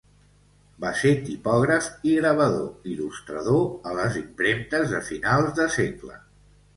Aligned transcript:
Va 0.83 0.91
ser 1.01 1.09
tipògraf 1.25 1.89
i 2.11 2.13
gravador 2.19 2.89
il·lustrador 2.93 3.91
a 3.91 3.93
les 3.99 4.17
impremtes 4.23 4.89
de 4.95 5.03
finals 5.11 5.53
de 5.61 5.69
segle. 5.77 6.19